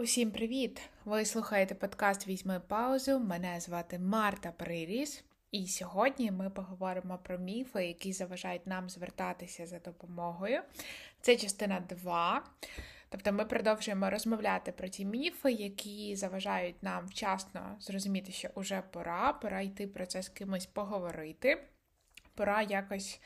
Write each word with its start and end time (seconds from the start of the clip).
Усім 0.00 0.30
привіт! 0.30 0.80
Ви 1.04 1.24
слухаєте 1.24 1.74
подкаст 1.74 2.26
Візьми 2.26 2.60
паузу. 2.68 3.18
Мене 3.18 3.60
звати 3.60 3.98
Марта 3.98 4.52
Приріс, 4.52 5.24
і 5.52 5.66
сьогодні 5.66 6.30
ми 6.30 6.50
поговоримо 6.50 7.18
про 7.22 7.38
міфи, 7.38 7.86
які 7.86 8.12
заважають 8.12 8.66
нам 8.66 8.90
звертатися 8.90 9.66
за 9.66 9.78
допомогою. 9.78 10.62
Це 11.20 11.36
частина 11.36 11.80
2. 11.80 12.44
Тобто 13.08 13.32
ми 13.32 13.44
продовжуємо 13.44 14.10
розмовляти 14.10 14.72
про 14.72 14.88
ті 14.88 15.04
міфи, 15.04 15.52
які 15.52 16.16
заважають 16.16 16.82
нам 16.82 17.06
вчасно 17.06 17.76
зрозуміти, 17.80 18.32
що 18.32 18.48
вже 18.56 18.82
пора, 18.90 19.32
пора 19.32 19.60
йти 19.60 19.86
про 19.86 20.06
це 20.06 20.22
з 20.22 20.28
кимось 20.28 20.66
поговорити, 20.66 21.62
пора 22.34 22.62
якось 22.62 23.20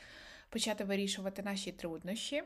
почати 0.49 0.83
вирішувати 0.83 1.43
наші 1.43 1.71
труднощі. 1.71 2.43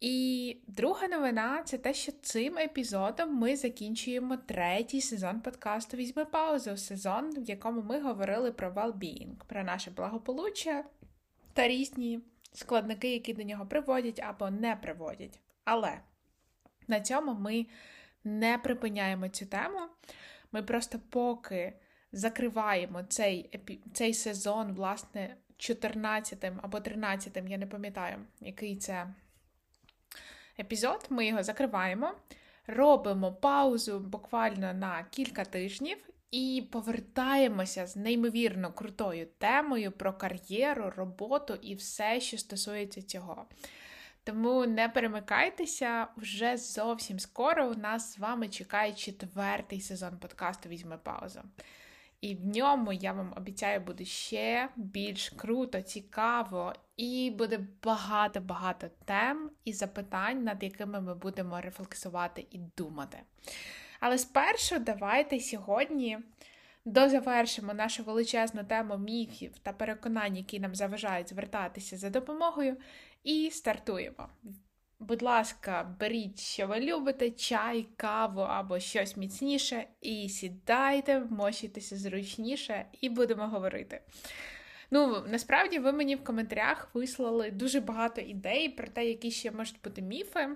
І 0.00 0.56
друга 0.66 1.08
новина 1.08 1.62
це 1.64 1.78
те, 1.78 1.94
що 1.94 2.12
цим 2.12 2.58
епізодом 2.58 3.34
ми 3.34 3.56
закінчуємо 3.56 4.36
третій 4.36 5.00
сезон 5.00 5.40
подкасту 5.40 5.96
Візьми 5.96 6.24
паузу, 6.24 6.76
сезон, 6.76 7.30
в 7.30 7.48
якому 7.48 7.82
ми 7.82 8.00
говорили 8.00 8.52
про 8.52 8.70
well-being, 8.70 9.34
про 9.46 9.64
наше 9.64 9.90
благополуччя 9.90 10.84
та 11.52 11.68
різні 11.68 12.20
складники, 12.52 13.12
які 13.12 13.34
до 13.34 13.42
нього 13.42 13.66
приводять 13.66 14.20
або 14.20 14.50
не 14.50 14.76
приводять. 14.76 15.40
Але 15.64 16.00
на 16.88 17.00
цьому 17.00 17.34
ми 17.34 17.66
не 18.24 18.58
припиняємо 18.58 19.28
цю 19.28 19.46
тему. 19.46 19.80
Ми 20.52 20.62
просто 20.62 21.00
поки 21.10 21.72
закриваємо 22.12 23.02
цей 23.02 23.60
цей 23.92 24.14
сезон, 24.14 24.72
власне, 24.72 25.36
14 25.56 26.52
або 26.62 26.80
13, 26.80 27.36
я 27.48 27.58
не 27.58 27.66
пам'ятаю, 27.66 28.16
який 28.40 28.76
це 28.76 29.06
епізод, 30.58 31.06
ми 31.10 31.26
його 31.26 31.42
закриваємо, 31.42 32.14
робимо 32.66 33.32
паузу 33.32 33.98
буквально 33.98 34.74
на 34.74 35.06
кілька 35.10 35.44
тижнів 35.44 36.08
і 36.30 36.68
повертаємося 36.72 37.86
з 37.86 37.96
неймовірно 37.96 38.72
крутою 38.72 39.26
темою 39.38 39.92
про 39.92 40.12
кар'єру, 40.12 40.92
роботу 40.96 41.58
і 41.62 41.74
все, 41.74 42.20
що 42.20 42.38
стосується 42.38 43.02
цього. 43.02 43.46
Тому 44.24 44.66
не 44.66 44.88
перемикайтеся, 44.88 46.06
вже 46.16 46.56
зовсім 46.56 47.18
скоро 47.18 47.68
у 47.68 47.74
нас 47.74 48.12
з 48.12 48.18
вами 48.18 48.48
чекає 48.48 48.92
четвертий 48.92 49.80
сезон 49.80 50.18
подкасту 50.18 50.68
Візьми 50.68 50.98
паузу. 51.02 51.40
І 52.20 52.34
в 52.34 52.46
ньому 52.46 52.92
я 52.92 53.12
вам 53.12 53.34
обіцяю 53.36 53.80
буде 53.80 54.04
ще 54.04 54.68
більш 54.76 55.30
круто, 55.30 55.82
цікаво, 55.82 56.74
і 56.96 57.34
буде 57.38 57.60
багато-багато 57.82 58.90
тем 59.04 59.50
і 59.64 59.72
запитань, 59.72 60.44
над 60.44 60.62
якими 60.62 61.00
ми 61.00 61.14
будемо 61.14 61.60
рефлексувати 61.60 62.46
і 62.50 62.58
думати. 62.76 63.18
Але 64.00 64.18
спершу 64.18 64.78
давайте 64.78 65.40
сьогодні 65.40 66.18
дозавершимо 66.84 67.74
нашу 67.74 68.02
величезну 68.02 68.64
тему 68.64 68.98
міфів 68.98 69.58
та 69.58 69.72
переконань, 69.72 70.36
які 70.36 70.60
нам 70.60 70.74
заважають 70.74 71.28
звертатися 71.28 71.96
за 71.96 72.10
допомогою, 72.10 72.76
і 73.24 73.50
стартуємо. 73.50 74.28
Будь 75.00 75.22
ласка, 75.22 75.96
беріть, 76.00 76.40
що 76.40 76.66
ви 76.66 76.80
любите, 76.80 77.30
чай, 77.30 77.86
каву 77.96 78.40
або 78.40 78.78
щось 78.80 79.16
міцніше, 79.16 79.86
і 80.00 80.28
сідайте, 80.28 81.18
вмощуйтеся 81.18 81.96
зручніше, 81.96 82.86
і 83.00 83.08
будемо 83.08 83.46
говорити. 83.46 84.00
Ну, 84.90 85.24
насправді, 85.28 85.78
ви 85.78 85.92
мені 85.92 86.16
в 86.16 86.24
коментарях 86.24 86.90
вислали 86.94 87.50
дуже 87.50 87.80
багато 87.80 88.20
ідей 88.20 88.68
про 88.68 88.88
те, 88.88 89.06
які 89.06 89.30
ще 89.30 89.50
можуть 89.50 89.82
бути 89.84 90.02
міфи. 90.02 90.48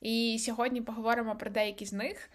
І 0.00 0.38
сьогодні 0.40 0.82
поговоримо 0.82 1.36
про 1.36 1.50
деякі 1.50 1.84
з 1.84 1.92
них. 1.92 2.30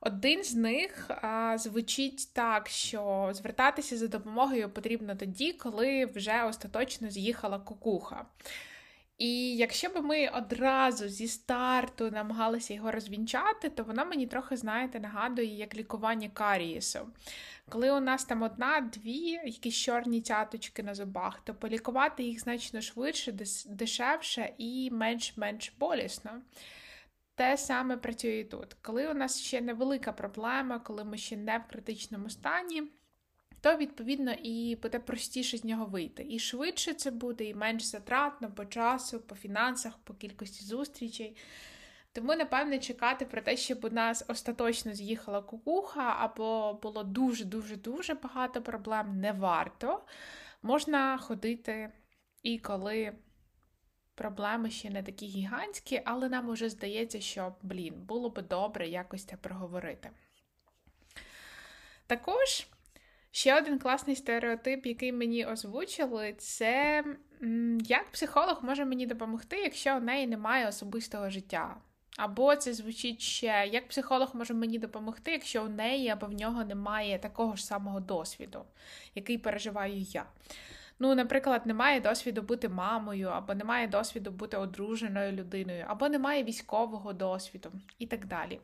Один 0.00 0.44
з 0.44 0.54
них 0.54 1.10
а, 1.10 1.58
звучить 1.58 2.28
так, 2.32 2.68
що 2.68 3.30
звертатися 3.32 3.96
за 3.96 4.08
допомогою 4.08 4.70
потрібно 4.70 5.16
тоді, 5.16 5.52
коли 5.52 6.06
вже 6.06 6.44
остаточно 6.44 7.10
з'їхала 7.10 7.58
кукуха. 7.58 8.26
І 9.18 9.56
якщо 9.56 9.88
б 9.88 10.02
ми 10.02 10.28
одразу 10.28 11.08
зі 11.08 11.28
старту 11.28 12.10
намагалися 12.10 12.74
його 12.74 12.90
розвінчати, 12.90 13.70
то 13.70 13.84
вона 13.84 14.04
мені 14.04 14.26
трохи, 14.26 14.56
знаєте, 14.56 15.00
нагадує 15.00 15.56
як 15.56 15.74
лікування 15.74 16.28
карієсу. 16.28 17.08
Коли 17.68 17.90
у 17.90 18.00
нас 18.00 18.24
там 18.24 18.42
одна-дві 18.42 19.30
якісь 19.30 19.76
чорні 19.76 20.20
цяточки 20.20 20.82
на 20.82 20.94
зубах, 20.94 21.40
то 21.44 21.54
полікувати 21.54 22.22
їх 22.22 22.40
значно 22.40 22.80
швидше, 22.80 23.32
дешевше 23.66 24.54
і 24.58 24.90
менш-менш 24.92 25.72
болісно. 25.78 26.42
Те 27.34 27.56
саме 27.56 27.96
працює 27.96 28.38
і 28.38 28.44
тут. 28.44 28.76
Коли 28.82 29.08
у 29.08 29.14
нас 29.14 29.40
ще 29.40 29.60
невелика 29.60 30.12
проблема, 30.12 30.78
коли 30.78 31.04
ми 31.04 31.18
ще 31.18 31.36
не 31.36 31.58
в 31.58 31.70
критичному 31.70 32.30
стані 32.30 32.82
то 33.64 33.76
відповідно 33.76 34.32
і 34.32 34.78
буде 34.82 34.98
простіше 34.98 35.58
з 35.58 35.64
нього 35.64 35.84
вийти. 35.84 36.26
І 36.30 36.38
швидше 36.38 36.94
це 36.94 37.10
буде, 37.10 37.44
і 37.44 37.54
менш 37.54 37.82
затратно 37.82 38.50
по 38.50 38.64
часу, 38.64 39.20
по 39.20 39.34
фінансах, 39.34 39.98
по 39.98 40.14
кількості 40.14 40.64
зустрічей. 40.64 41.36
Тому, 42.12 42.34
напевне, 42.34 42.78
чекати 42.78 43.24
про 43.24 43.42
те, 43.42 43.56
щоб 43.56 43.84
у 43.84 43.90
нас 43.90 44.24
остаточно 44.28 44.94
з'їхала 44.94 45.42
кукуха, 45.42 46.16
або 46.18 46.74
було 46.82 47.02
дуже-дуже-дуже 47.02 48.14
багато 48.14 48.62
проблем, 48.62 49.20
не 49.20 49.32
варто. 49.32 50.04
Можна 50.62 51.18
ходити 51.18 51.92
і 52.42 52.58
коли 52.58 53.12
проблеми 54.14 54.70
ще 54.70 54.90
не 54.90 55.02
такі 55.02 55.26
гігантські, 55.26 56.02
але 56.04 56.28
нам 56.28 56.48
уже 56.48 56.68
здається, 56.68 57.20
що, 57.20 57.54
блін, 57.62 57.94
було 57.94 58.30
би 58.30 58.42
добре 58.42 58.88
якось 58.88 59.24
це 59.24 59.36
проговорити. 59.36 60.10
Також 62.06 62.66
Ще 63.36 63.58
один 63.58 63.78
класний 63.78 64.16
стереотип, 64.16 64.86
який 64.86 65.12
мені 65.12 65.46
озвучили, 65.46 66.34
це 66.38 67.04
як 67.84 68.10
психолог 68.10 68.60
може 68.62 68.84
мені 68.84 69.06
допомогти, 69.06 69.56
якщо 69.56 69.96
у 69.96 70.00
неї 70.00 70.26
немає 70.26 70.68
особистого 70.68 71.30
життя. 71.30 71.76
Або 72.16 72.56
це 72.56 72.74
звучить 72.74 73.20
ще, 73.20 73.68
як 73.72 73.88
психолог 73.88 74.30
може 74.34 74.54
мені 74.54 74.78
допомогти, 74.78 75.32
якщо 75.32 75.64
у 75.64 75.68
неї 75.68 76.08
або 76.08 76.26
в 76.26 76.32
нього 76.32 76.64
немає 76.64 77.18
такого 77.18 77.56
ж 77.56 77.66
самого 77.66 78.00
досвіду, 78.00 78.64
який 79.14 79.38
переживаю 79.38 79.94
я. 79.96 80.26
Ну, 80.98 81.14
наприклад, 81.14 81.66
немає 81.66 82.00
досвіду 82.00 82.42
бути 82.42 82.68
мамою, 82.68 83.28
або 83.28 83.54
немає 83.54 83.86
досвіду 83.86 84.30
бути 84.30 84.56
одруженою 84.56 85.32
людиною, 85.32 85.84
або 85.88 86.08
немає 86.08 86.44
військового 86.44 87.12
досвіду 87.12 87.72
і 87.98 88.06
так 88.06 88.26
далі. 88.26 88.60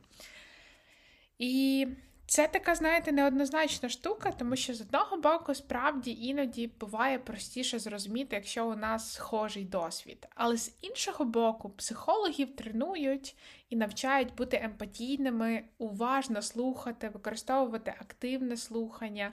І 1.39 1.87
це 2.31 2.47
така, 2.47 2.75
знаєте, 2.75 3.11
неоднозначна 3.11 3.89
штука, 3.89 4.31
тому 4.31 4.55
що 4.55 4.73
з 4.73 4.81
одного 4.81 5.17
боку, 5.17 5.55
справді 5.55 6.11
іноді 6.11 6.67
буває 6.79 7.19
простіше 7.19 7.79
зрозуміти, 7.79 8.35
якщо 8.35 8.67
у 8.67 8.75
нас 8.75 9.13
схожий 9.13 9.63
досвід. 9.63 10.27
Але 10.35 10.57
з 10.57 10.71
іншого 10.81 11.25
боку, 11.25 11.69
психологів 11.69 12.55
тренують 12.55 13.35
і 13.71 13.75
навчають 13.75 14.35
бути 14.35 14.59
емпатійними, 14.63 15.63
уважно 15.77 16.41
слухати, 16.41 17.09
використовувати 17.09 17.93
активне 17.99 18.57
слухання. 18.57 19.31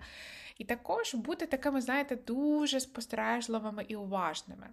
І 0.59 0.65
також 0.65 1.15
бути 1.15 1.47
такими, 1.47 1.81
знаєте, 1.81 2.17
дуже 2.17 2.81
спостережливими 2.81 3.85
і 3.89 3.97
уважними. 3.97 4.67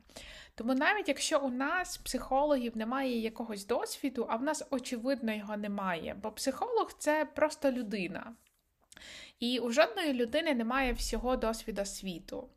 Тому 0.56 0.74
навіть 0.74 1.08
якщо 1.08 1.40
у 1.40 1.50
нас 1.50 1.98
психологів 1.98 2.78
немає 2.78 3.20
якогось 3.20 3.66
досвіду, 3.66 4.26
а 4.30 4.36
в 4.36 4.44
нас, 4.44 4.64
очевидно, 4.70 5.34
його 5.34 5.58
немає, 5.58 6.16
бо 6.24 6.32
психолог 6.32 6.94
це 6.98 7.26
просто 7.36 7.72
людина. 7.72 8.36
І 9.40 9.60
у 9.60 9.72
жодної 9.72 10.14
людини 10.14 10.54
немає 10.54 10.94
всього 10.94 11.36
досвіду 11.36 11.86
світу. 11.86 12.50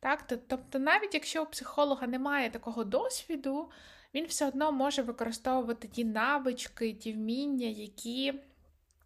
Так? 0.00 0.24
Тобто, 0.48 0.78
навіть 0.78 1.14
якщо 1.14 1.42
у 1.42 1.46
психолога 1.46 2.06
немає 2.06 2.50
такого 2.50 2.84
досвіду, 2.84 3.70
він 4.14 4.26
все 4.26 4.46
одно 4.46 4.72
може 4.72 5.02
використовувати 5.02 5.88
ті 5.88 6.04
навички, 6.04 6.92
ті 6.92 7.12
вміння, 7.12 7.66
які 7.66 8.34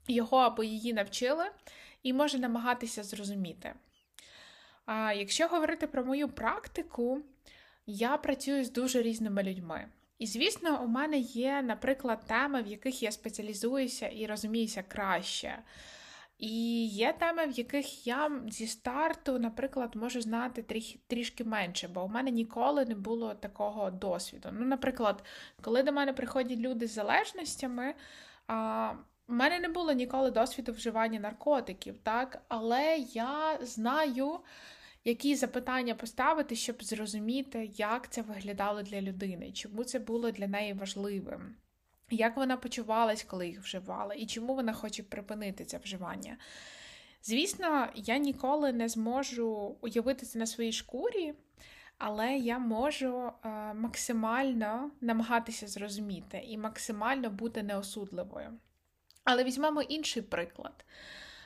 його 0.09 0.37
або 0.37 0.65
її 0.65 0.93
навчили, 0.93 1.45
і 2.03 2.13
може 2.13 2.39
намагатися 2.39 3.03
зрозуміти. 3.03 3.75
А 4.87 5.13
Якщо 5.13 5.47
говорити 5.47 5.87
про 5.87 6.05
мою 6.05 6.29
практику, 6.29 7.21
я 7.87 8.17
працюю 8.17 8.65
з 8.65 8.71
дуже 8.71 9.03
різними 9.03 9.43
людьми. 9.43 9.89
І, 10.19 10.27
звісно, 10.27 10.83
у 10.85 10.87
мене 10.87 11.19
є, 11.19 11.63
наприклад, 11.63 12.27
теми, 12.27 12.63
в 12.63 12.67
яких 12.67 13.03
я 13.03 13.13
спеціалізуюся 13.13 14.09
і 14.09 14.27
розуміюся 14.27 14.83
краще. 14.83 15.59
І 16.39 16.87
є 16.87 17.13
теми, 17.13 17.47
в 17.47 17.51
яких 17.51 18.07
я 18.07 18.43
зі 18.49 18.67
старту, 18.67 19.39
наприклад, 19.39 19.97
можу 19.97 20.21
знати 20.21 20.63
тріх, 20.63 20.97
трішки 21.07 21.45
менше, 21.45 21.89
бо 21.89 22.05
у 22.05 22.09
мене 22.09 22.31
ніколи 22.31 22.85
не 22.85 22.95
було 22.95 23.35
такого 23.35 23.91
досвіду. 23.91 24.49
Ну, 24.53 24.67
наприклад, 24.67 25.25
коли 25.61 25.83
до 25.83 25.93
мене 25.93 26.13
приходять 26.13 26.59
люди 26.59 26.87
з 26.87 26.93
залежностями, 26.95 27.95
а, 28.47 28.93
у 29.29 29.33
мене 29.33 29.61
не 29.61 29.69
було 29.69 29.93
ніколи 29.93 30.31
досвіду 30.31 30.73
вживання 30.73 31.21
наркотиків, 31.21 31.99
так? 31.99 32.43
але 32.49 32.97
я 33.13 33.59
знаю, 33.63 34.41
які 35.05 35.35
запитання 35.35 35.95
поставити, 35.95 36.57
щоб 36.57 36.85
зрозуміти, 36.85 37.71
як 37.77 38.13
це 38.13 38.23
виглядало 38.23 38.83
для 38.83 39.01
людини, 39.01 39.53
чому 39.53 39.85
це 39.85 39.99
було 39.99 40.31
для 40.31 40.47
неї 40.47 40.73
важливим. 40.73 41.57
Як 42.15 42.37
вона 42.37 42.57
почувалась, 42.57 43.23
коли 43.23 43.47
їх 43.47 43.61
вживала, 43.61 44.15
і 44.15 44.27
чому 44.27 44.55
вона 44.55 44.73
хоче 44.73 45.03
припинити 45.03 45.65
це 45.65 45.79
вживання. 45.79 46.37
Звісно, 47.23 47.89
я 47.95 48.19
ніколи 48.19 48.73
не 48.73 48.89
зможу 48.89 49.77
уявити 49.81 50.27
це 50.27 50.39
на 50.39 50.47
своїй 50.47 50.73
шкурі, 50.73 51.35
але 51.99 52.37
я 52.37 52.59
можу 52.59 53.33
е, 53.45 53.49
максимально 53.75 54.91
намагатися 55.01 55.67
зрозуміти 55.67 56.43
і 56.47 56.59
максимально 56.59 57.31
бути 57.31 57.63
неосудливою. 57.63 58.59
Але 59.25 59.45
візьмемо 59.45 59.83
інший 59.83 60.23
приклад. 60.23 60.85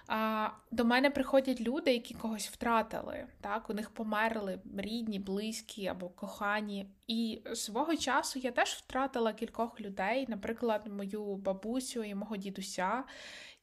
А, 0.09 0.51
До 0.71 0.85
мене 0.85 1.11
приходять 1.11 1.61
люди, 1.61 1.93
які 1.93 2.15
когось 2.15 2.49
втратили. 2.49 3.27
Так, 3.41 3.71
У 3.71 3.75
них 3.75 3.91
померли 3.91 4.61
рідні, 4.77 5.19
близькі 5.19 5.87
або 5.87 6.09
кохані. 6.09 6.91
І 7.07 7.43
свого 7.55 7.97
часу 7.97 8.39
я 8.39 8.51
теж 8.53 8.69
втратила 8.69 9.33
кількох 9.33 9.81
людей, 9.81 10.27
наприклад, 10.29 10.87
мою 10.87 11.37
бабусю 11.37 12.03
і 12.03 12.15
мого 12.15 12.37
дідуся. 12.37 13.05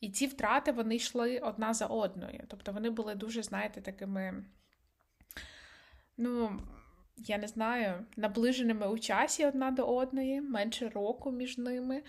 І 0.01 0.09
ці 0.09 0.27
втрати 0.27 0.71
вони 0.71 0.95
йшли 0.95 1.39
одна 1.39 1.73
за 1.73 1.85
одною. 1.85 2.43
Тобто 2.47 2.71
вони 2.71 2.89
були 2.89 3.15
дуже, 3.15 3.43
знаєте, 3.43 3.81
такими, 3.81 4.45
ну, 6.17 6.59
я 7.17 7.37
не 7.37 7.47
знаю, 7.47 8.05
наближеними 8.17 8.87
у 8.87 8.99
часі 8.99 9.45
одна 9.45 9.71
до 9.71 9.95
одної, 9.95 10.41
менше 10.41 10.89
року 10.89 11.31
між 11.31 11.57
ними. 11.57 12.03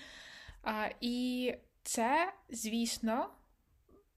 А, 0.63 0.89
І 1.01 1.55
це, 1.83 2.33
звісно 2.51 3.29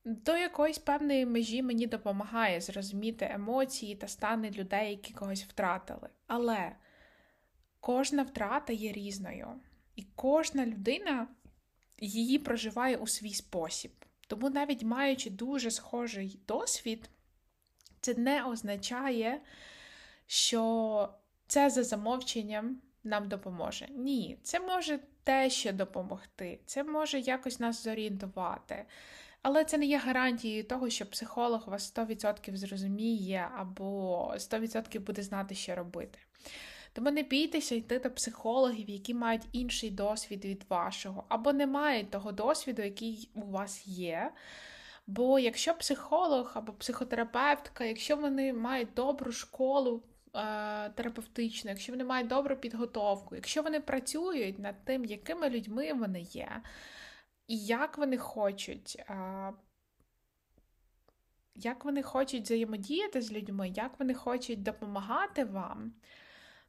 до 0.07 0.37
якоїсь 0.37 0.77
певної 0.77 1.25
межі 1.25 1.63
мені 1.63 1.87
допомагає 1.87 2.61
зрозуміти 2.61 3.29
емоції 3.31 3.95
та 3.95 4.07
стани 4.07 4.49
людей, 4.51 4.89
які 4.89 5.13
когось 5.13 5.43
втратили. 5.43 6.09
Але 6.27 6.75
кожна 7.79 8.23
втрата 8.23 8.73
є 8.73 8.91
різною, 8.91 9.47
і 9.95 10.03
кожна 10.15 10.65
людина 10.65 11.27
її 11.99 12.39
проживає 12.39 12.97
у 12.97 13.07
свій 13.07 13.33
спосіб. 13.33 13.91
Тому, 14.27 14.49
навіть 14.49 14.83
маючи 14.83 15.29
дуже 15.29 15.71
схожий 15.71 16.39
досвід, 16.47 17.09
це 18.01 18.13
не 18.13 18.43
означає, 18.43 19.41
що 20.25 21.09
це 21.47 21.69
за 21.69 21.83
замовченням 21.83 22.81
нам 23.03 23.27
допоможе. 23.27 23.87
Ні, 23.89 24.39
це 24.43 24.59
може 24.59 24.99
те, 25.23 25.49
допомогти, 25.73 26.59
це 26.65 26.83
може 26.83 27.19
якось 27.19 27.59
нас 27.59 27.83
зорієнтувати. 27.83 28.85
Але 29.49 29.65
це 29.65 29.77
не 29.77 29.85
є 29.85 29.97
гарантією 29.97 30.63
того, 30.63 30.89
що 30.89 31.05
психолог 31.05 31.63
вас 31.67 31.95
100% 31.95 32.55
зрозуміє 32.55 33.49
або 33.57 34.33
100% 34.37 34.99
буде 34.99 35.23
знати, 35.23 35.55
що 35.55 35.75
робити. 35.75 36.19
Тому 36.93 37.11
не 37.11 37.23
бійтеся 37.23 37.75
йти 37.75 37.99
до 37.99 38.11
психологів, 38.11 38.89
які 38.89 39.13
мають 39.13 39.41
інший 39.51 39.89
досвід 39.89 40.45
від 40.45 40.65
вашого, 40.69 41.23
або 41.29 41.53
не 41.53 41.67
мають 41.67 42.09
того 42.09 42.31
досвіду, 42.31 42.81
який 42.81 43.29
у 43.33 43.41
вас 43.41 43.87
є. 43.87 44.31
Бо 45.07 45.39
якщо 45.39 45.73
психолог 45.73 46.51
або 46.55 46.73
психотерапевтка, 46.73 47.85
якщо 47.85 48.15
вони 48.15 48.53
мають 48.53 48.93
добру 48.95 49.31
школу 49.31 50.03
е, 50.35 50.89
терапевтичну, 50.89 51.71
якщо 51.71 51.93
вони 51.93 52.03
мають 52.03 52.27
добру 52.27 52.55
підготовку, 52.55 53.35
якщо 53.35 53.61
вони 53.61 53.79
працюють 53.79 54.59
над 54.59 54.75
тим, 54.85 55.05
якими 55.05 55.49
людьми 55.49 55.93
вони 55.93 56.21
є, 56.21 56.61
і 57.47 57.57
як 57.57 57.97
вони 57.97 58.17
хочуть, 58.17 59.03
як 61.55 61.85
вони 61.85 62.03
хочуть 62.03 62.43
взаємодіяти 62.43 63.21
з 63.21 63.31
людьми, 63.31 63.69
як 63.69 63.99
вони 63.99 64.13
хочуть 64.13 64.63
допомагати 64.63 65.43
вам, 65.43 65.93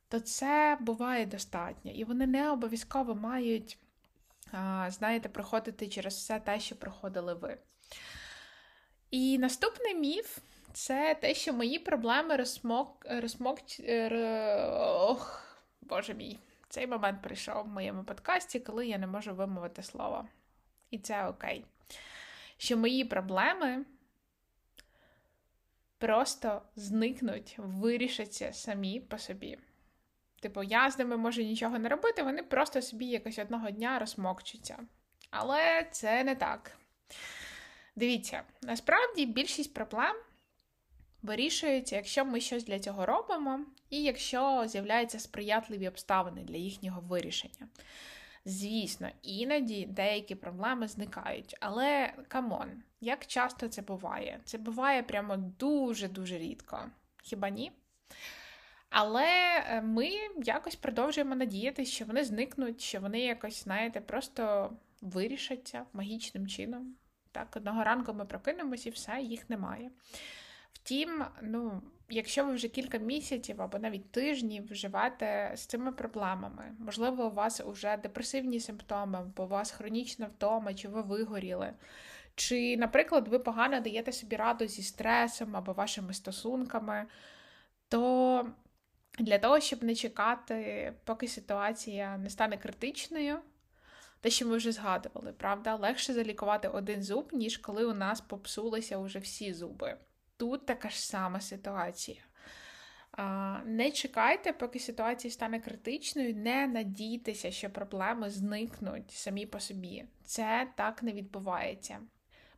то 0.08 0.20
це 0.20 0.78
буває 0.80 1.26
достатньо. 1.26 1.90
І 1.90 2.04
вони 2.04 2.26
не 2.26 2.50
обов'язково 2.50 3.14
мають, 3.14 3.78
знаєте, 4.88 5.28
проходити 5.28 5.88
через 5.88 6.14
все 6.14 6.40
те, 6.40 6.60
що 6.60 6.76
проходили 6.76 7.34
ви. 7.34 7.58
І 9.10 9.38
наступний 9.38 9.94
міф 9.94 10.38
це 10.72 11.14
те, 11.20 11.34
що 11.34 11.52
мої 11.52 11.78
проблеми 11.78 12.36
розмок... 12.36 13.06
розмок... 13.08 13.58
Ох, 14.82 15.44
Боже 15.80 16.14
мій, 16.14 16.38
цей 16.69 16.86
момент 16.86 17.22
прийшов 17.22 17.64
в 17.64 17.69
моєму 17.69 18.04
подкасті, 18.04 18.60
коли 18.60 18.86
я 18.86 18.98
не 18.98 19.06
можу 19.06 19.34
вимовити 19.34 19.82
слово 19.82 20.28
і 20.90 20.99
це 20.99 21.26
окей. 21.26 21.64
Що 22.56 22.76
мої 22.76 23.05
проблеми 23.05 23.85
просто 25.99 26.62
зникнуть, 26.76 27.55
вирішаться 27.58 28.52
самі 28.52 29.00
по 29.00 29.19
собі. 29.19 29.58
Типу, 30.40 30.62
я 30.62 30.90
з 30.90 30.99
ними 30.99 31.17
можу 31.17 31.43
нічого 31.43 31.79
не 31.79 31.88
робити, 31.88 32.23
вони 32.23 32.43
просто 32.43 32.82
собі 32.82 33.06
якось 33.06 33.38
одного 33.38 33.70
дня 33.70 33.99
розмокчуться. 33.99 34.79
Але 35.31 35.87
це 35.90 36.25
не 36.25 36.35
так. 36.35 36.73
Дивіться, 37.96 38.43
насправді 38.62 39.26
більшість 39.26 39.75
проблем 39.75 40.17
вирішується, 41.23 41.96
якщо 41.96 42.25
ми 42.25 42.40
щось 42.40 42.64
для 42.64 42.79
цього 42.79 43.06
робимо, 43.06 43.61
і 43.90 44.02
якщо 44.02 44.64
з'являються 44.67 45.19
сприятливі 45.19 45.88
обставини 45.88 46.40
для 46.40 46.56
їхнього 46.56 47.00
вирішення. 47.00 47.69
Звісно, 48.49 49.09
іноді 49.23 49.87
деякі 49.87 50.35
проблеми 50.35 50.89
зникають, 50.89 51.56
але 51.61 52.12
come 52.29 52.59
on, 52.59 52.82
як 53.00 53.27
часто 53.27 53.69
це 53.69 53.83
буває? 53.83 54.41
Це 54.45 54.59
буває 54.59 55.03
прямо 55.03 55.37
дуже-дуже 55.37 56.39
рідко. 56.39 56.81
Хіба 57.23 57.50
ні? 57.50 57.73
Але 58.91 59.27
е, 59.67 59.83
ми 59.83 60.11
якось 60.45 60.77
продовжуємо 60.77 61.35
надіятися, 61.35 61.93
що 61.93 62.05
вони 62.05 62.25
зникнуть, 62.25 62.81
що 62.81 63.00
вони 63.00 63.21
якось, 63.21 63.65
знаєте, 63.65 64.00
просто 64.00 64.73
вирішаться 65.00 65.87
магічним 65.93 66.47
чином. 66.47 66.95
Так, 67.33 67.56
одного 67.56 67.85
ранку 67.85 68.15
ми 68.15 68.25
прокинемось 68.25 68.87
і 68.87 68.91
все, 68.91 69.21
їх 69.21 69.50
немає. 69.50 69.91
Втім, 70.73 71.25
ну, 71.43 71.83
якщо 72.08 72.44
ви 72.44 72.52
вже 72.52 72.69
кілька 72.69 72.99
місяців 72.99 73.62
або 73.62 73.78
навіть 73.78 74.12
тижнів 74.12 74.75
живете 74.75 75.52
з 75.56 75.66
цими 75.66 75.93
проблемами, 75.93 76.76
можливо, 76.78 77.26
у 77.26 77.31
вас 77.31 77.60
вже 77.60 77.96
депресивні 77.96 78.60
симптоми, 78.60 79.19
або 79.19 79.44
у 79.44 79.46
вас 79.46 79.70
хронічна 79.70 80.26
втома, 80.26 80.75
чи 80.75 80.88
ви 80.88 81.02
вигоріли, 81.02 81.72
чи, 82.34 82.76
наприклад, 82.76 83.28
ви 83.28 83.38
погано 83.38 83.81
даєте 83.81 84.12
собі 84.12 84.37
раду 84.37 84.66
зі 84.66 84.82
стресом 84.82 85.56
або 85.56 85.72
вашими 85.72 86.14
стосунками, 86.14 87.06
то 87.88 88.52
для 89.19 89.38
того, 89.38 89.61
щоб 89.61 89.84
не 89.84 89.94
чекати, 89.94 90.93
поки 91.04 91.28
ситуація 91.28 92.19
не 92.19 92.31
стане 92.31 92.56
критичною, 92.56 93.38
те, 94.20 94.31
що 94.31 94.46
ми 94.46 94.56
вже 94.56 94.72
згадували, 94.72 95.32
правда, 95.32 95.75
легше 95.75 96.12
залікувати 96.12 96.69
один 96.69 97.02
зуб, 97.02 97.28
ніж 97.32 97.58
коли 97.58 97.84
у 97.84 97.94
нас 97.94 98.21
попсулися 98.21 98.99
вже 98.99 99.18
всі 99.18 99.54
зуби. 99.54 99.97
Тут 100.38 100.66
така 100.66 100.88
ж 100.88 101.07
сама 101.07 101.40
ситуація. 101.40 102.23
Не 103.64 103.90
чекайте, 103.90 104.52
поки 104.52 104.78
ситуація 104.78 105.30
стане 105.30 105.61
критичною, 105.61 106.35
не 106.35 106.66
надійтеся, 106.66 107.50
що 107.50 107.71
проблеми 107.71 108.30
зникнуть 108.30 109.11
самі 109.11 109.47
по 109.47 109.61
собі. 109.61 110.04
Це 110.25 110.68
так 110.76 111.02
не 111.02 111.12
відбувається. 111.12 111.99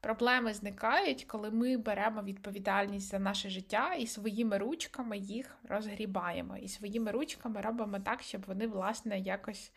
Проблеми 0.00 0.54
зникають, 0.54 1.24
коли 1.24 1.50
ми 1.50 1.76
беремо 1.76 2.22
відповідальність 2.22 3.10
за 3.10 3.18
наше 3.18 3.50
життя 3.50 3.94
і 3.94 4.06
своїми 4.06 4.58
ручками 4.58 5.18
їх 5.18 5.58
розгрібаємо. 5.68 6.56
І 6.56 6.68
своїми 6.68 7.10
ручками 7.10 7.60
робимо 7.60 7.98
так, 7.98 8.22
щоб 8.22 8.46
вони, 8.46 8.66
власне, 8.66 9.18
якось 9.18 9.72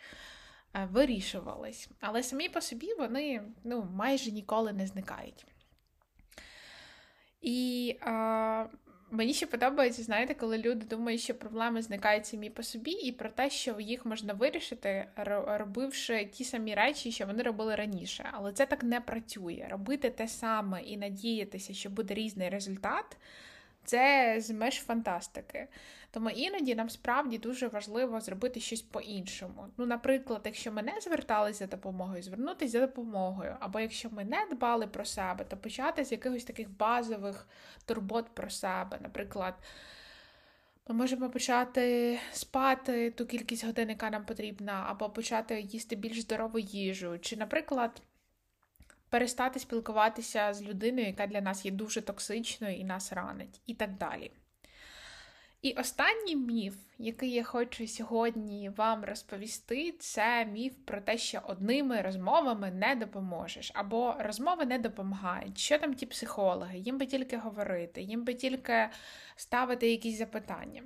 е, 0.75 0.87
вирішувались. 0.91 1.89
Але 1.99 2.23
самі 2.23 2.49
по 2.49 2.61
собі 2.61 2.93
вони 2.93 3.41
ну, 3.63 3.87
майже 3.93 4.31
ніколи 4.31 4.73
не 4.73 4.87
зникають. 4.87 5.45
І 7.43 7.95
а, 8.01 8.65
мені 9.11 9.33
ще 9.33 9.45
подобається, 9.45 10.03
знаєте, 10.03 10.33
коли 10.33 10.57
люди 10.57 10.85
думають, 10.85 11.21
що 11.21 11.35
проблеми 11.35 11.81
зникають 11.81 12.25
самі 12.25 12.49
по 12.49 12.63
собі, 12.63 12.91
і 12.91 13.11
про 13.11 13.29
те, 13.29 13.49
що 13.49 13.79
їх 13.79 14.05
можна 14.05 14.33
вирішити, 14.33 15.05
робивши 15.45 16.25
ті 16.25 16.43
самі 16.43 16.75
речі, 16.75 17.11
що 17.11 17.25
вони 17.25 17.43
робили 17.43 17.75
раніше. 17.75 18.29
Але 18.31 18.53
це 18.53 18.65
так 18.65 18.83
не 18.83 19.01
працює. 19.01 19.67
Робити 19.69 20.09
те 20.09 20.27
саме 20.27 20.81
і 20.81 20.97
надіятися, 20.97 21.73
що 21.73 21.89
буде 21.89 22.13
різний 22.13 22.49
результат. 22.49 23.17
Це 23.83 24.35
з 24.39 24.49
меж 24.49 24.75
фантастики. 24.75 25.67
Тому 26.11 26.29
іноді 26.29 26.75
нам 26.75 26.89
справді 26.89 27.37
дуже 27.37 27.67
важливо 27.67 28.19
зробити 28.19 28.59
щось 28.59 28.81
по-іншому. 28.81 29.65
Ну, 29.77 29.85
наприклад, 29.85 30.41
якщо 30.45 30.71
ми 30.71 30.83
не 30.83 31.01
зверталися 31.01 31.59
за 31.59 31.67
допомогою, 31.67 32.23
звернутися 32.23 32.71
за 32.71 32.79
допомогою. 32.79 33.55
Або 33.59 33.79
якщо 33.79 34.09
ми 34.09 34.23
не 34.23 34.45
дбали 34.51 34.87
про 34.87 35.05
себе, 35.05 35.43
то 35.43 35.57
почати 35.57 36.05
з 36.05 36.11
якихось 36.11 36.43
таких 36.43 36.69
базових 36.69 37.47
турбот 37.85 38.25
про 38.35 38.49
себе. 38.49 38.99
Наприклад, 39.01 39.53
ми 40.87 40.95
можемо 40.95 41.29
почати 41.29 42.19
спати 42.31 43.11
ту 43.11 43.25
кількість 43.25 43.65
годин, 43.65 43.89
яка 43.89 44.09
нам 44.09 44.25
потрібна, 44.25 44.85
або 44.87 45.09
почати 45.09 45.61
їсти 45.61 45.95
більш 45.95 46.21
здорову 46.21 46.59
їжу. 46.59 47.19
Чи, 47.19 47.37
наприклад, 47.37 48.01
перестати 49.13 49.59
спілкуватися 49.59 50.53
з 50.53 50.63
людиною, 50.63 51.07
яка 51.07 51.27
для 51.27 51.41
нас 51.41 51.65
є 51.65 51.71
дуже 51.71 52.01
токсичною 52.01 52.75
і 52.75 52.83
нас 52.83 53.13
ранить, 53.13 53.61
і 53.65 53.73
так 53.73 53.97
далі. 53.97 54.31
І 55.61 55.73
останній 55.73 56.35
міф, 56.35 56.75
який 56.97 57.31
я 57.31 57.43
хочу 57.43 57.87
сьогодні 57.87 58.69
вам 58.69 59.05
розповісти, 59.05 59.91
це 59.99 60.45
міф 60.45 60.73
про 60.85 61.01
те, 61.01 61.17
що 61.17 61.41
одними 61.47 62.01
розмовами 62.01 62.71
не 62.71 62.95
допоможеш, 62.95 63.71
або 63.75 64.15
розмови 64.19 64.65
не 64.65 64.79
допомагають. 64.79 65.57
Що 65.57 65.79
там 65.79 65.93
ті 65.93 66.05
психологи? 66.05 66.77
Їм 66.77 66.97
би 66.97 67.05
тільки 67.05 67.37
говорити, 67.37 68.01
їм 68.01 68.25
би 68.25 68.33
тільки 68.33 68.89
ставити 69.35 69.91
якісь 69.91 70.17
запитання. 70.17 70.83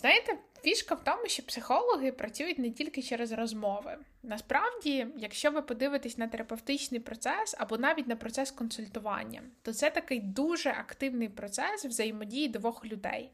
Знаєте, 0.00 0.38
фішка 0.62 0.94
в 0.94 1.04
тому, 1.04 1.26
що 1.26 1.42
психологи 1.42 2.12
працюють 2.12 2.58
не 2.58 2.70
тільки 2.70 3.02
через 3.02 3.32
розмови. 3.32 3.98
Насправді, 4.22 5.06
якщо 5.16 5.50
ви 5.50 5.62
подивитесь 5.62 6.18
на 6.18 6.26
терапевтичний 6.26 7.00
процес 7.00 7.54
або 7.58 7.78
навіть 7.78 8.06
на 8.06 8.16
процес 8.16 8.50
консультування, 8.50 9.42
то 9.62 9.72
це 9.72 9.90
такий 9.90 10.20
дуже 10.20 10.70
активний 10.70 11.28
процес 11.28 11.84
взаємодії 11.84 12.48
двох 12.48 12.84
людей. 12.84 13.30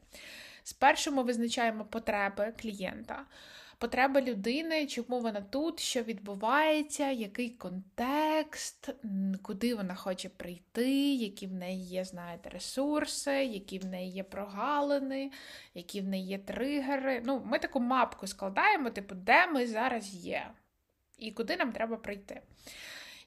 Спершу 0.63 1.11
ми 1.11 1.23
визначаємо 1.23 1.85
потреби 1.85 2.53
клієнта 2.61 3.25
потреба 3.77 4.21
людини, 4.21 4.87
чому 4.87 5.19
вона 5.19 5.41
тут, 5.41 5.79
що 5.79 6.03
відбувається, 6.03 7.11
який 7.11 7.49
контекст, 7.49 8.89
куди 9.41 9.75
вона 9.75 9.95
хоче 9.95 10.29
прийти, 10.29 11.13
які 11.15 11.47
в 11.47 11.53
неї 11.53 11.83
є, 11.83 12.05
знаєте, 12.05 12.49
ресурси, 12.49 13.45
які 13.45 13.79
в 13.79 13.85
неї 13.85 14.11
є 14.11 14.23
прогалини, 14.23 15.31
які 15.73 16.01
в 16.01 16.07
неї 16.07 16.27
є 16.27 16.37
тригери. 16.37 17.21
Ну, 17.25 17.41
Ми 17.45 17.59
таку 17.59 17.79
мапку 17.79 18.27
складаємо, 18.27 18.89
типу, 18.89 19.15
де 19.15 19.47
ми 19.47 19.67
зараз 19.67 20.13
є, 20.13 20.51
і 21.17 21.31
куди 21.31 21.57
нам 21.57 21.71
треба 21.71 21.97
прийти. 21.97 22.41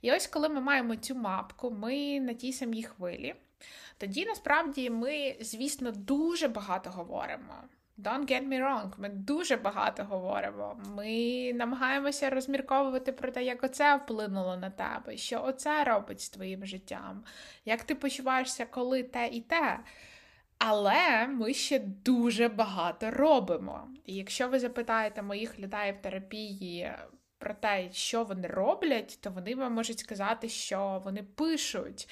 І 0.02 0.12
ось 0.12 0.26
коли 0.26 0.49
ми 0.49 0.61
маємо 0.61 0.97
цю 0.97 1.14
мапку, 1.14 1.71
ми 1.71 2.21
на 2.21 2.35
тій 2.35 2.52
самій 2.52 2.83
хвилі, 2.83 3.35
тоді 3.99 4.26
насправді 4.26 4.90
ми, 4.90 5.37
звісно, 5.40 5.90
дуже 5.90 6.49
багато 6.49 6.90
говоримо. 6.90 7.54
Don't 8.02 8.30
get 8.30 8.49
me 8.49 8.61
wrong, 8.61 8.92
ми 8.99 9.09
дуже 9.09 9.57
багато 9.57 10.04
говоримо. 10.04 10.80
Ми 10.97 11.52
намагаємося 11.54 12.30
розмірковувати 12.30 13.12
про 13.12 13.30
те, 13.30 13.45
як 13.45 13.64
оце 13.64 13.97
вплинуло 13.97 14.57
на 14.57 14.71
тебе, 14.71 15.16
що 15.16 15.42
оце 15.45 15.85
робить 15.85 16.21
з 16.21 16.30
твоїм 16.30 16.66
життям, 16.66 17.25
як 17.64 17.85
ти 17.85 17.95
почуваєшся, 17.95 18.66
коли 18.66 19.02
те 19.02 19.28
і 19.28 19.40
те. 19.40 19.80
Але 20.59 21.26
ми 21.26 21.54
ще 21.54 21.78
дуже 21.78 22.49
багато 22.49 23.11
робимо. 23.11 23.88
І 24.07 24.14
якщо 24.14 24.49
ви 24.49 24.59
запитаєте 24.59 25.23
моїх 25.23 25.59
людей 25.59 25.92
в 25.92 26.02
терапії 26.02 26.92
про 27.38 27.54
те, 27.54 27.92
що 27.92 28.25
вони 28.25 28.49
роблять, 28.49 29.19
то 29.23 29.30
вони 29.30 29.54
вам 29.54 29.73
можуть 29.73 29.99
сказати, 29.99 30.49
що 30.49 31.02
вони 31.04 31.23
пишуть 31.23 32.09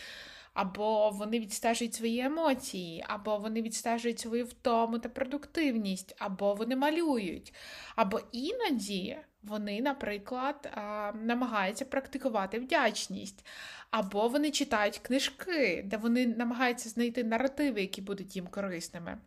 або 0.59 1.11
вони 1.11 1.39
відстежують 1.41 1.95
свої 1.95 2.21
емоції, 2.21 3.05
або 3.09 3.37
вони 3.39 3.63
відстежують 3.63 4.19
свою 4.19 4.45
втому 4.45 4.99
та 4.99 5.09
продуктивність, 5.09 6.15
або 6.19 6.55
вони 6.55 6.77
малюють. 6.77 7.55
Або 7.97 8.21
іноді 8.33 9.19
вони, 9.43 9.81
наприклад, 9.81 10.73
намагаються 11.15 11.85
практикувати 11.85 12.59
вдячність, 12.59 13.47
або 13.91 14.29
вони 14.29 14.51
читають 14.51 14.99
книжки, 14.99 15.83
де 15.87 15.97
вони 15.97 16.27
намагаються 16.27 16.89
знайти 16.89 17.25
наративи, 17.25 17.81
які 17.81 18.03
будуть 18.03 18.37
їм 18.37 18.47
корисними. 18.47 19.19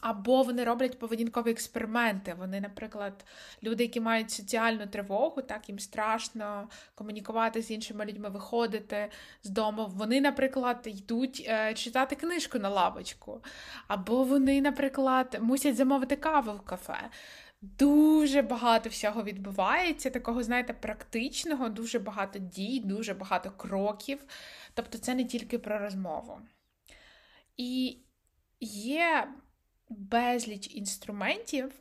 Або 0.00 0.42
вони 0.42 0.64
роблять 0.64 0.98
поведінкові 0.98 1.50
експерименти. 1.50 2.34
Вони, 2.38 2.60
наприклад, 2.60 3.24
люди, 3.62 3.84
які 3.84 4.00
мають 4.00 4.30
соціальну 4.30 4.86
тривогу, 4.86 5.42
так 5.42 5.68
їм 5.68 5.78
страшно 5.78 6.68
комунікувати 6.94 7.62
з 7.62 7.70
іншими 7.70 8.04
людьми, 8.04 8.28
виходити 8.28 9.10
з 9.42 9.48
дому. 9.50 9.86
Вони, 9.94 10.20
наприклад, 10.20 10.82
йдуть 10.84 11.46
е, 11.48 11.74
читати 11.74 12.16
книжку 12.16 12.58
на 12.58 12.68
лавочку, 12.68 13.40
або 13.88 14.24
вони, 14.24 14.60
наприклад, 14.60 15.38
мусять 15.40 15.76
замовити 15.76 16.16
каву 16.16 16.52
в 16.52 16.60
кафе. 16.60 17.10
Дуже 17.60 18.42
багато 18.42 18.88
всього 18.88 19.22
відбувається, 19.22 20.10
такого, 20.10 20.42
знаєте, 20.42 20.72
практичного, 20.72 21.68
дуже 21.68 21.98
багато 21.98 22.38
дій, 22.38 22.80
дуже 22.80 23.14
багато 23.14 23.50
кроків. 23.50 24.24
Тобто, 24.74 24.98
це 24.98 25.14
не 25.14 25.24
тільки 25.24 25.58
про 25.58 25.78
розмову. 25.78 26.38
І 27.56 27.98
є 28.60 29.28
безліч 29.88 30.74
інструментів, 30.74 31.72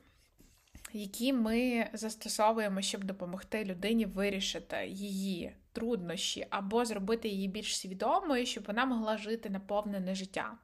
які 0.93 1.33
ми 1.33 1.89
застосовуємо, 1.93 2.81
щоб 2.81 3.03
допомогти 3.03 3.65
людині 3.65 4.05
вирішити 4.05 4.87
її 4.87 5.55
труднощі, 5.71 6.47
або 6.49 6.85
зробити 6.85 7.27
її 7.27 7.47
більш 7.47 7.77
свідомою, 7.77 8.45
щоб 8.45 8.63
вона 8.67 8.85
могла 8.85 9.17
жити 9.17 9.49
наповнене 9.49 10.15
життя. 10.15 10.57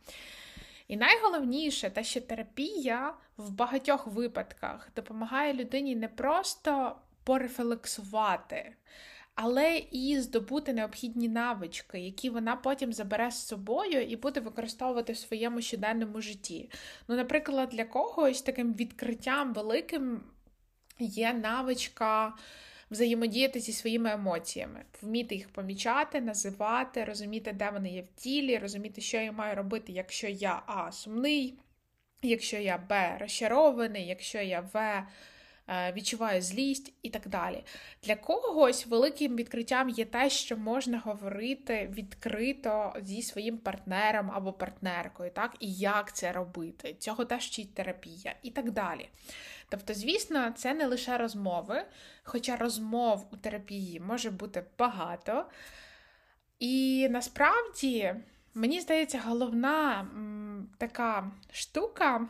І 0.88 0.97
найголовніше, 0.97 1.89
те, 1.89 2.03
що 2.03 2.21
терапія 2.21 3.13
в 3.38 3.51
багатьох 3.51 4.07
випадках 4.07 4.89
допомагає 4.95 5.53
людині 5.53 5.95
не 5.95 6.07
просто 6.07 6.95
порефлексувати, 7.23 8.75
але 9.35 9.77
і 9.91 10.19
здобути 10.19 10.73
необхідні 10.73 11.29
навички, 11.29 11.99
які 11.99 12.29
вона 12.29 12.55
потім 12.55 12.93
забере 12.93 13.31
з 13.31 13.47
собою 13.47 14.01
і 14.01 14.15
буде 14.15 14.39
використовувати 14.39 15.13
в 15.13 15.17
своєму 15.17 15.61
щоденному 15.61 16.21
житті. 16.21 16.69
Ну, 17.07 17.15
наприклад, 17.15 17.69
для 17.69 17.85
когось 17.85 18.41
таким 18.41 18.73
відкриттям 18.73 19.53
великим 19.53 20.23
є 20.99 21.33
навичка. 21.33 22.33
Взаємодіяти 22.91 23.59
зі 23.59 23.73
своїми 23.73 24.11
емоціями, 24.11 24.85
вміти 25.01 25.35
їх 25.35 25.49
помічати, 25.49 26.21
називати, 26.21 27.03
розуміти, 27.03 27.51
де 27.53 27.69
вони 27.69 27.89
є 27.89 28.01
в 28.01 28.07
тілі, 28.07 28.57
розуміти, 28.57 29.01
що 29.01 29.17
я 29.17 29.31
маю 29.31 29.55
робити, 29.55 29.91
якщо 29.91 30.27
я 30.27 30.63
А 30.65 30.91
сумний, 30.91 31.59
якщо 32.21 32.57
я 32.57 32.77
Б 32.77 33.17
розчарований, 33.19 34.07
якщо 34.07 34.41
я 34.41 34.69
В 34.73 35.03
відчуваю 35.70 36.41
злість 36.41 36.93
і 37.01 37.10
так 37.10 37.27
далі. 37.27 37.63
Для 38.03 38.15
когось 38.15 38.88
великим 38.88 39.36
відкриттям 39.36 39.89
є 39.89 40.05
те, 40.05 40.29
що 40.29 40.58
можна 40.58 41.00
говорити 41.00 41.91
відкрито 41.93 42.93
зі 43.01 43.22
своїм 43.22 43.58
партнером 43.58 44.32
або 44.32 44.53
партнеркою, 44.53 45.32
так, 45.32 45.55
і 45.60 45.74
як 45.74 46.15
це 46.15 46.32
робити. 46.32 46.96
Цього 47.00 47.25
теж 47.25 47.46
вчить 47.46 47.74
терапія 47.74 48.36
і 48.43 48.51
так 48.51 48.72
далі. 48.72 49.10
Тобто, 49.70 49.93
звісно, 49.93 50.51
це 50.55 50.74
не 50.74 50.86
лише 50.86 51.17
розмови, 51.17 51.86
хоча 52.24 52.55
розмов 52.55 53.27
у 53.32 53.38
терапії 53.38 54.00
може 54.00 54.32
бути 54.32 54.65
багато. 54.79 55.46
І 56.60 57.08
насправді, 57.10 58.15
мені 58.53 58.82
здається, 58.82 59.22
головна 59.25 60.08
така 60.77 61.32
штука 61.51 62.27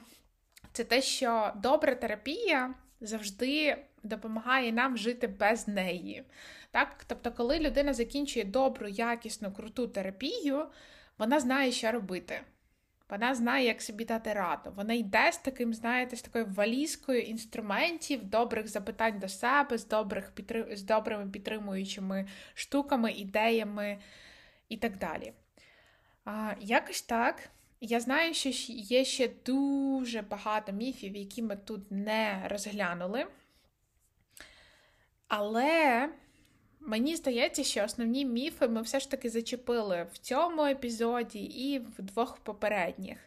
це 0.73 0.83
те, 0.83 1.01
що 1.01 1.51
добра 1.55 1.95
терапія 1.95 2.73
завжди 3.03 3.77
допомагає 4.03 4.71
нам 4.71 4.97
жити 4.97 5.27
без 5.27 5.67
неї. 5.67 6.23
Так? 6.71 7.03
Тобто, 7.07 7.31
коли 7.31 7.59
людина 7.59 7.93
закінчує 7.93 8.45
добру, 8.45 8.87
якісну, 8.87 9.51
круту 9.51 9.87
терапію, 9.87 10.65
вона 11.17 11.39
знає, 11.39 11.71
що 11.71 11.91
робити. 11.91 12.41
Вона 13.09 13.35
знає, 13.35 13.65
як 13.65 13.81
собі 13.81 14.05
дати 14.05 14.33
раду. 14.33 14.73
Вона 14.75 14.93
йде 14.93 15.31
з 15.31 15.37
таким, 15.37 15.73
знаєте, 15.73 16.15
з 16.15 16.21
такою 16.21 16.45
валізкою 16.45 17.21
інструментів, 17.21 18.23
добрих 18.23 18.67
запитань 18.67 19.19
до 19.19 19.27
себе, 19.27 19.77
з 19.77 19.87
добрих 19.87 20.33
з 20.71 20.83
добрими 20.83 21.29
підтримуючими 21.29 22.27
штуками, 22.53 23.11
ідеями 23.11 23.97
і 24.69 24.77
так 24.77 24.97
далі. 24.97 25.33
А, 26.25 26.53
Якось 26.59 27.01
так. 27.01 27.49
Я 27.85 27.99
знаю, 27.99 28.33
що 28.33 28.49
є 28.67 29.05
ще 29.05 29.29
дуже 29.45 30.21
багато 30.21 30.71
міфів, 30.71 31.15
які 31.15 31.41
ми 31.41 31.55
тут 31.55 31.91
не 31.91 32.47
розглянули. 32.49 33.25
Але 35.27 36.09
мені 36.79 37.15
здається, 37.15 37.63
що 37.63 37.83
основні 37.83 38.25
міфи 38.25 38.67
ми 38.67 38.81
все 38.81 38.99
ж 38.99 39.11
таки 39.11 39.29
зачепили 39.29 40.07
в 40.13 40.17
цьому 40.17 40.65
епізоді 40.65 41.39
і 41.39 41.79
в 41.79 42.01
двох 42.01 42.37
попередніх. 42.37 43.17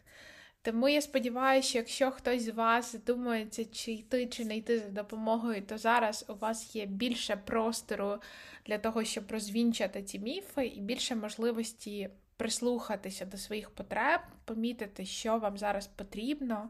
Тому 0.61 0.89
я 0.89 1.01
сподіваюся, 1.01 1.69
що 1.69 1.77
якщо 1.77 2.11
хтось 2.11 2.43
з 2.43 2.49
вас 2.49 2.91
задумується, 2.91 3.65
чи 3.65 3.91
йти, 3.91 4.27
чи 4.27 4.45
не 4.45 4.57
йти 4.57 4.79
за 4.79 4.89
допомогою, 4.89 5.61
то 5.61 5.77
зараз 5.77 6.25
у 6.29 6.33
вас 6.33 6.75
є 6.75 6.85
більше 6.85 7.35
простору 7.35 8.17
для 8.65 8.77
того, 8.77 9.03
щоб 9.03 9.31
розвінчати 9.31 10.03
ці 10.03 10.19
міфи, 10.19 10.65
і 10.65 10.81
більше 10.81 11.15
можливості 11.15 12.09
прислухатися 12.37 13.25
до 13.25 13.37
своїх 13.37 13.69
потреб, 13.69 14.21
помітити, 14.45 15.05
що 15.05 15.37
вам 15.37 15.57
зараз 15.57 15.87
потрібно, 15.87 16.69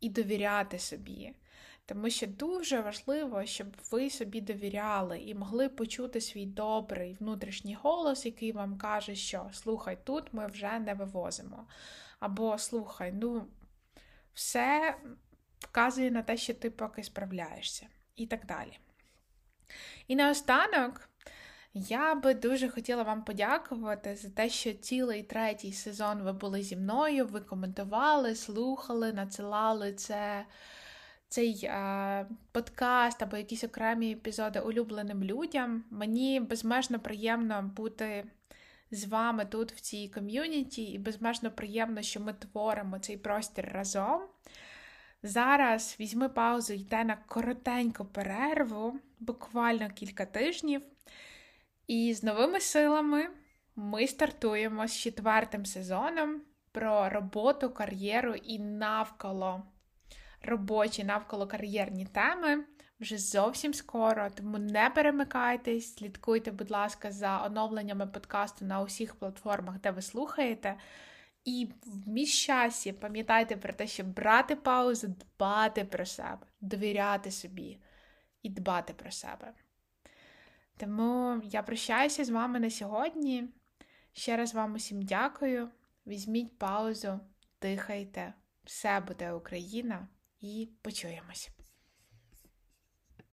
і 0.00 0.08
довіряти 0.08 0.78
собі. 0.78 1.34
Тому 1.86 2.10
що 2.10 2.26
дуже 2.26 2.80
важливо, 2.80 3.46
щоб 3.46 3.66
ви 3.90 4.10
собі 4.10 4.40
довіряли 4.40 5.18
і 5.18 5.34
могли 5.34 5.68
почути 5.68 6.20
свій 6.20 6.46
добрий 6.46 7.16
внутрішній 7.20 7.74
голос, 7.82 8.26
який 8.26 8.52
вам 8.52 8.78
каже, 8.78 9.14
що 9.14 9.50
слухай, 9.52 9.98
тут 10.04 10.32
ми 10.32 10.46
вже 10.46 10.78
не 10.78 10.94
вивозимо. 10.94 11.66
Або 12.20 12.58
слухай, 12.58 13.12
ну, 13.12 13.46
все 14.34 14.96
вказує 15.58 16.10
на 16.10 16.22
те, 16.22 16.36
що 16.36 16.54
ти 16.54 16.70
поки 16.70 17.02
справляєшся, 17.02 17.86
і 18.16 18.26
так 18.26 18.46
далі. 18.46 18.78
І 20.06 20.16
наостанок 20.16 21.08
Я 21.74 22.14
би 22.14 22.34
дуже 22.34 22.68
хотіла 22.68 23.02
вам 23.02 23.24
подякувати 23.24 24.16
за 24.16 24.30
те, 24.30 24.48
що 24.48 24.72
цілий 24.72 25.22
третій 25.22 25.72
сезон 25.72 26.22
ви 26.22 26.32
були 26.32 26.62
зі 26.62 26.76
мною, 26.76 27.26
ви 27.26 27.40
коментували, 27.40 28.34
слухали, 28.34 29.12
надсилали 29.12 29.92
це. 29.92 30.46
Цей 31.30 31.60
е, 31.64 32.26
подкаст 32.52 33.22
або 33.22 33.36
якісь 33.36 33.64
окремі 33.64 34.12
епізоди 34.12 34.60
улюбленим 34.60 35.24
людям. 35.24 35.84
Мені 35.90 36.40
безмежно 36.40 36.98
приємно 37.00 37.62
бути 37.76 38.24
з 38.90 39.04
вами 39.04 39.44
тут, 39.44 39.72
в 39.72 39.80
цій 39.80 40.08
ком'юніті, 40.08 40.82
і 40.82 40.98
безмежно 40.98 41.50
приємно, 41.50 42.02
що 42.02 42.20
ми 42.20 42.32
творимо 42.32 42.98
цей 42.98 43.16
простір 43.16 43.70
разом. 43.72 44.20
Зараз 45.22 45.96
візьми 46.00 46.28
паузу, 46.28 46.72
йде 46.72 47.04
на 47.04 47.16
коротеньку 47.16 48.04
перерву, 48.04 49.00
буквально 49.20 49.90
кілька 49.90 50.26
тижнів. 50.26 50.82
І 51.88 52.14
з 52.14 52.22
новими 52.22 52.60
силами 52.60 53.28
ми 53.76 54.06
стартуємо 54.06 54.86
з 54.86 54.96
четвертим 54.96 55.66
сезоном 55.66 56.42
про 56.72 57.08
роботу, 57.08 57.70
кар'єру 57.70 58.34
і 58.34 58.58
навколо 58.58 59.62
робочі, 60.42 61.04
навколо 61.04 61.46
кар'єрні 61.46 62.06
теми. 62.06 62.64
Вже 63.00 63.18
зовсім 63.18 63.74
скоро, 63.74 64.30
тому 64.30 64.58
не 64.58 64.90
перемикайтесь, 64.90 65.94
слідкуйте, 65.94 66.50
будь 66.50 66.70
ласка, 66.70 67.10
за 67.10 67.44
оновленнями 67.46 68.06
подкасту 68.06 68.64
на 68.64 68.80
усіх 68.80 69.14
платформах, 69.14 69.80
де 69.80 69.90
ви 69.90 70.02
слухаєте. 70.02 70.76
І 71.44 71.68
в 71.86 72.08
мій 72.08 72.12
міщасі 72.12 72.92
пам'ятайте 72.92 73.56
про 73.56 73.72
те, 73.72 73.86
щоб 73.86 74.14
брати 74.14 74.56
паузу, 74.56 75.08
дбати 75.08 75.84
про 75.84 76.06
себе, 76.06 76.46
довіряти 76.60 77.30
собі 77.30 77.78
і 78.42 78.50
дбати 78.50 78.92
про 78.92 79.10
себе. 79.10 79.52
Тому 80.78 81.42
я 81.44 81.62
прощаюся 81.62 82.24
з 82.24 82.30
вами 82.30 82.60
на 82.60 82.70
сьогодні. 82.70 83.48
Ще 84.12 84.36
раз 84.36 84.54
вам 84.54 84.74
усім 84.74 85.02
дякую. 85.02 85.70
Візьміть 86.06 86.58
паузу, 86.58 87.20
дихайте, 87.62 88.34
все 88.64 89.00
буде 89.00 89.32
Україна, 89.32 90.08
і 90.40 90.68
почуємось. 90.82 91.57